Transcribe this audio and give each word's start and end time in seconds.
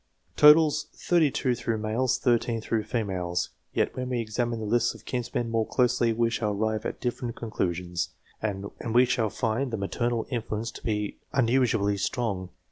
Totals, 0.35 0.87
32 0.95 1.53
through 1.53 1.77
males; 1.77 2.17
13 2.17 2.59
through 2.59 2.85
females; 2.85 3.51
yet, 3.71 3.95
when 3.95 4.09
we 4.09 4.19
examine 4.19 4.59
the 4.59 4.65
lists 4.65 4.95
of 4.95 5.05
kinsmen 5.05 5.51
more 5.51 5.67
closely, 5.67 6.11
we 6.11 6.31
shall 6.31 6.53
arrive 6.53 6.87
at 6.87 6.99
different 6.99 7.35
conclusions, 7.35 8.09
and 8.41 8.65
we 8.95 9.05
shall 9.05 9.29
find 9.29 9.69
the 9.69 9.77
maternal 9.77 10.25
influence 10.31 10.71
to 10.71 10.83
be 10.83 11.19
unusually 11.33 11.97
strong. 11.97 12.49